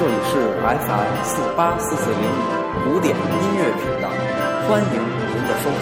[0.00, 3.22] 这里是 FM 四八四四零五古典音
[3.58, 4.08] 乐频道，
[4.66, 5.78] 欢迎您的收听。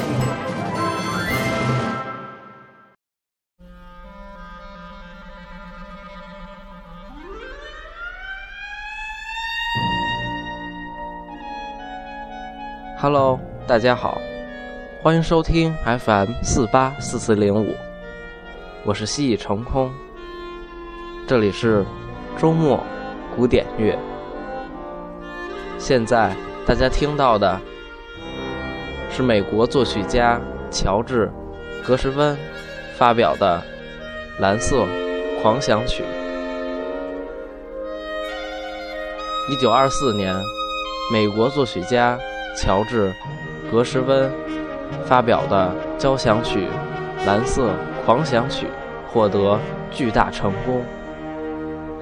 [12.99, 13.39] Hello，
[13.69, 14.19] 大家好，
[15.01, 17.73] 欢迎收听 FM 四八四四零五，
[18.85, 19.93] 我是蜥蜴成空，
[21.29, 21.87] 这里是
[22.37, 22.85] 周末
[23.39, 23.97] 古典乐。
[25.79, 26.33] 现在
[26.67, 27.61] 大家听到的
[29.13, 30.41] 是美国作曲家
[30.73, 31.31] 乔治·
[31.87, 32.37] 格什温
[32.97, 33.63] 发表的
[34.43, 34.85] 《蓝色
[35.41, 36.03] 狂想曲》。
[39.49, 40.35] 一九二四年，
[41.13, 42.19] 美国作曲家
[42.57, 43.15] 乔治·
[43.71, 44.29] 格什温
[45.05, 46.67] 发表的交响曲
[47.25, 47.71] 《蓝色
[48.05, 48.67] 狂想曲》
[49.13, 49.61] 获得
[49.93, 50.85] 巨大成功，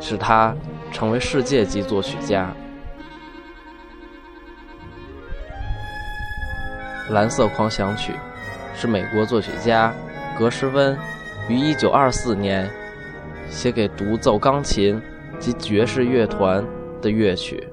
[0.01, 0.55] 使他
[0.93, 2.53] 成为世界级作曲家。
[7.13, 8.13] 《蓝色狂想曲》
[8.75, 9.95] 是美国作曲家
[10.37, 10.97] 格什温
[11.49, 12.69] 于1924年
[13.49, 15.01] 写给独奏钢琴
[15.39, 16.65] 及爵士乐团
[17.01, 17.69] 的乐曲。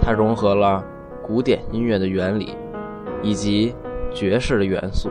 [0.00, 0.84] 它融合了
[1.22, 2.56] 古典音乐的原理
[3.22, 3.74] 以及
[4.12, 5.10] 爵士的元素。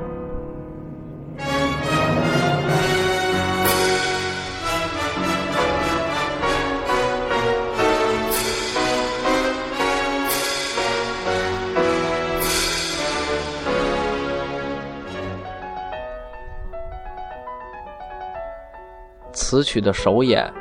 [19.54, 20.52] 此曲的首演，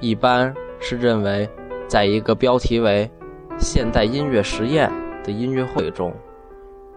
[0.00, 1.48] 一般是认为，
[1.86, 3.08] 在一个标题为
[3.56, 4.90] “现代音乐实验”
[5.22, 6.12] 的音乐会中，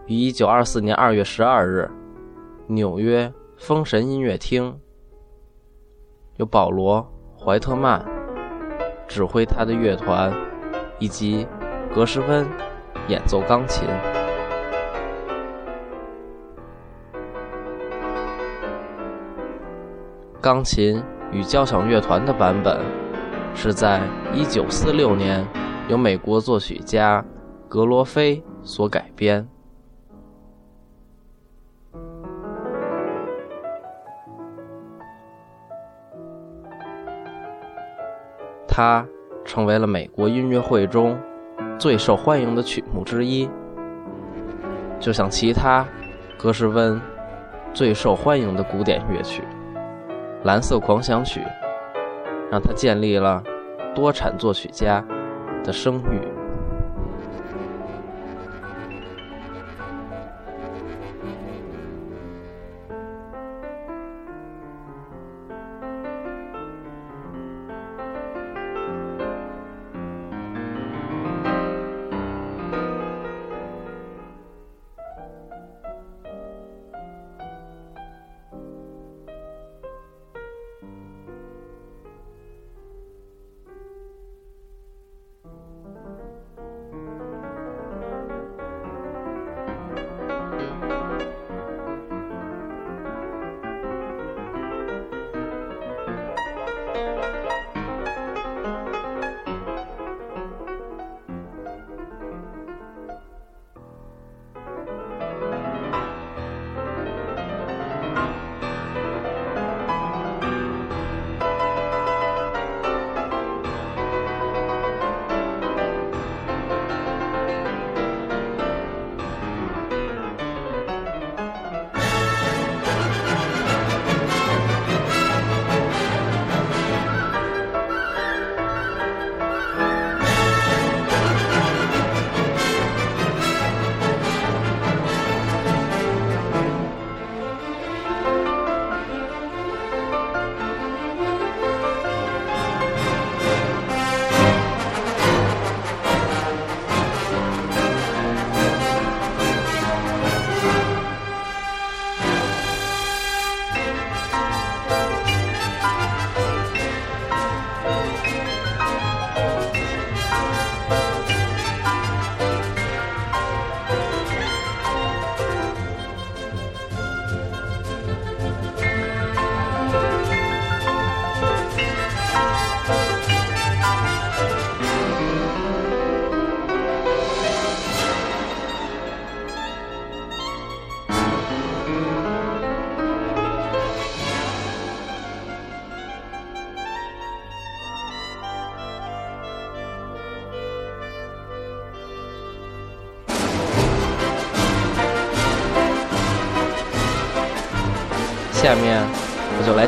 [0.06, 1.90] 于1924年2月12日，
[2.66, 4.76] 纽约风神音乐厅，
[6.38, 7.00] 由保罗·
[7.40, 8.04] 怀特曼
[9.06, 10.32] 指挥他的乐团，
[10.98, 11.46] 以及
[11.94, 12.44] 格什温
[13.06, 13.86] 演奏钢琴。
[20.40, 22.78] 钢琴与交响乐团的版本
[23.54, 24.00] 是在
[24.32, 25.44] 1946年
[25.88, 27.24] 由美国作曲家
[27.68, 29.48] 格罗菲所改编，
[38.68, 39.04] 它
[39.44, 41.18] 成为了美国音乐会中
[41.78, 43.50] 最受欢迎的曲目之一，
[45.00, 45.84] 就像其他
[46.38, 47.00] 格什温
[47.74, 49.42] 最受欢迎的古典乐曲。
[50.44, 51.42] 《蓝色狂想曲
[52.50, 53.42] 让他建立了
[53.94, 55.04] 多产作曲家
[55.64, 56.38] 的声誉。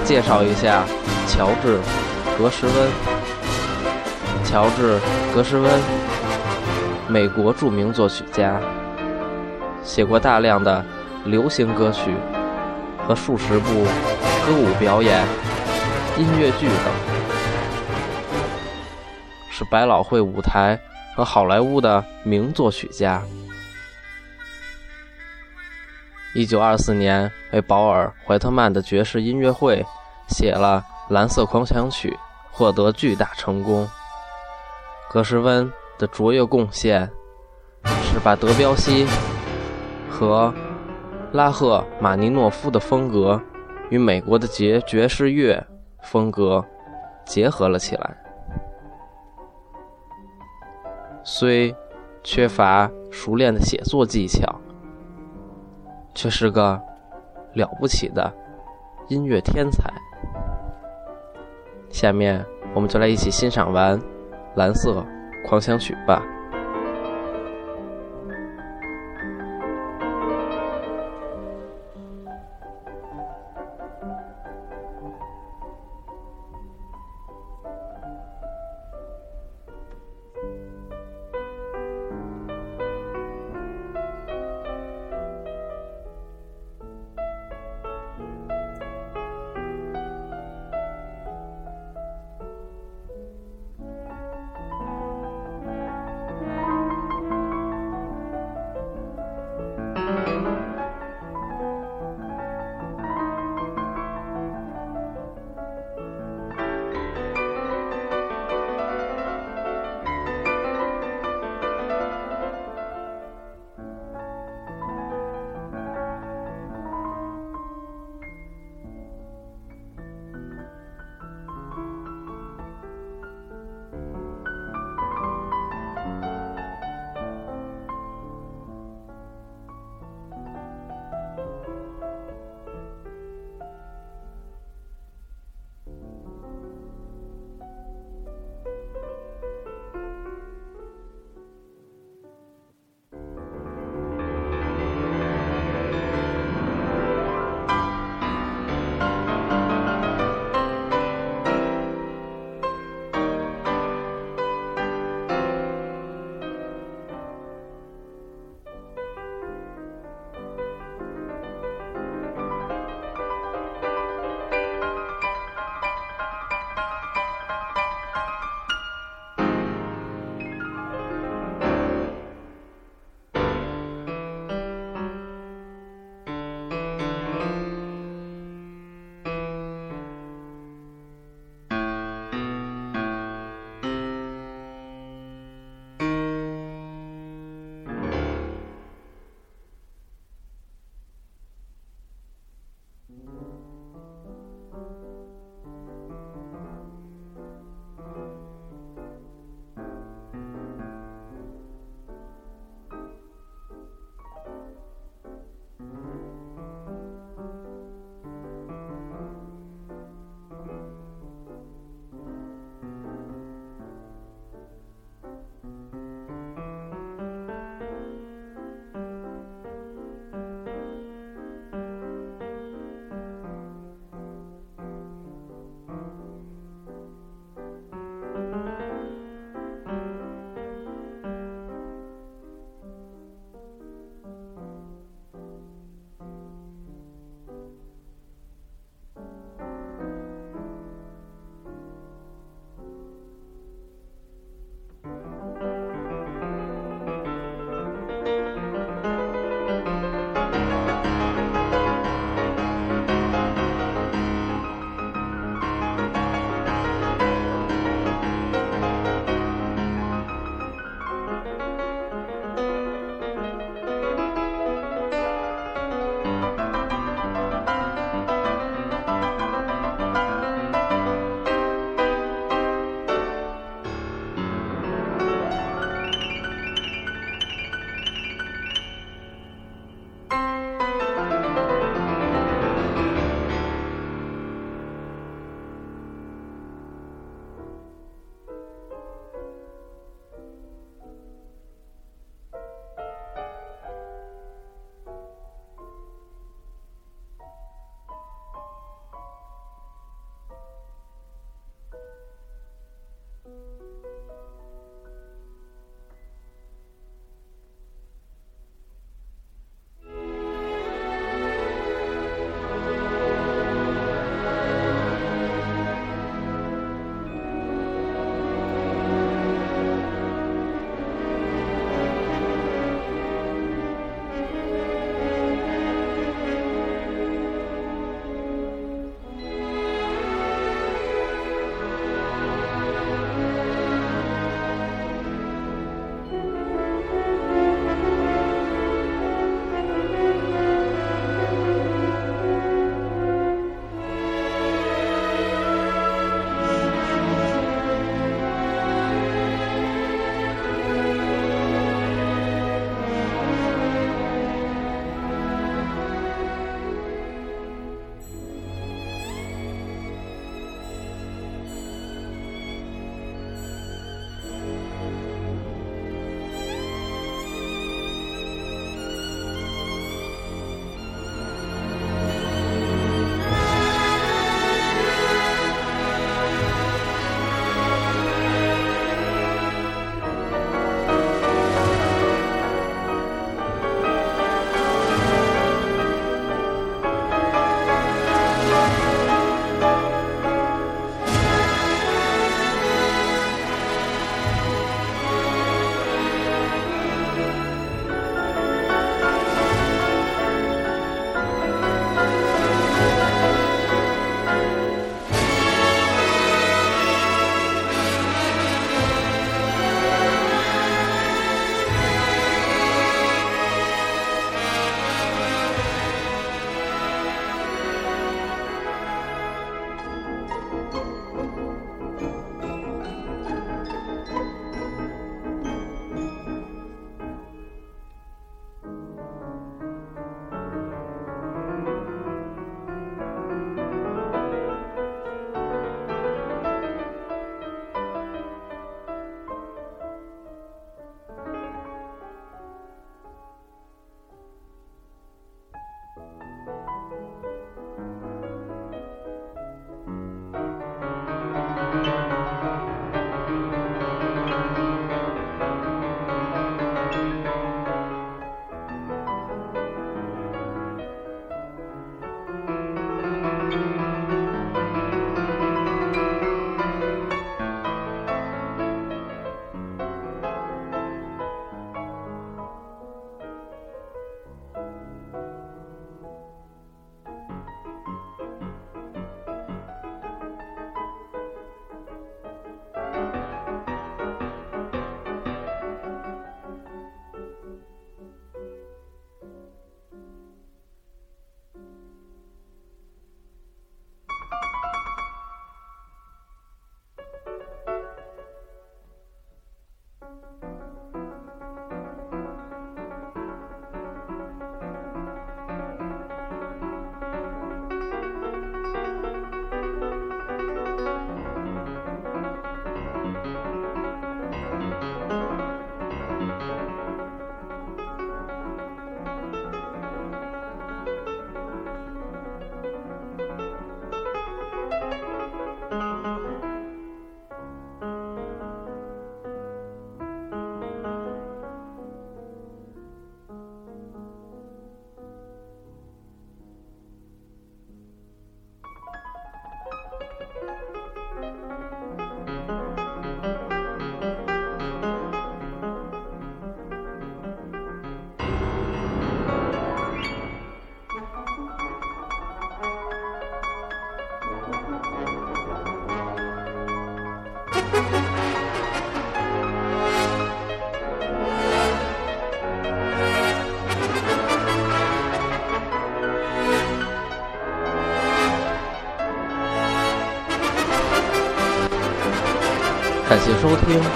[0.04, 0.84] 介绍一下
[1.28, 1.78] 乔治·
[2.38, 2.74] 格什温。
[4.44, 4.96] 乔治·
[5.34, 5.70] 格什温，
[7.06, 8.60] 美国著名作曲家，
[9.84, 10.84] 写过大量的
[11.24, 12.16] 流行歌曲
[13.06, 13.84] 和数十部
[14.44, 15.24] 歌舞表演、
[16.18, 16.92] 音乐剧等，
[19.48, 20.76] 是百老汇舞台
[21.14, 23.22] 和好莱坞的名作曲家。
[26.32, 29.84] 一九二四年，为保尔·怀特曼的爵士音乐会
[30.28, 32.10] 写了《蓝色狂想曲》，
[32.52, 33.88] 获得巨大成功。
[35.10, 35.68] 格什温
[35.98, 37.10] 的卓越贡献
[37.82, 39.08] 是把德彪西
[40.08, 40.54] 和
[41.32, 43.42] 拉赫玛尼诺夫的风格
[43.88, 45.66] 与美国的爵爵士乐
[46.00, 46.64] 风格
[47.24, 48.16] 结合了起来。
[51.24, 51.74] 虽
[52.22, 54.59] 缺乏熟练的写作技巧。
[56.20, 56.78] 却是个
[57.54, 58.30] 了不起的
[59.08, 59.90] 音乐天才。
[61.88, 62.44] 下面，
[62.74, 63.98] 我们就来一起欣赏完
[64.54, 65.02] 《蓝色
[65.46, 66.22] 狂想曲》吧。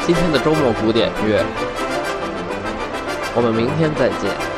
[0.07, 1.45] 今天的周末古典乐，
[3.35, 4.54] 我们明天再见。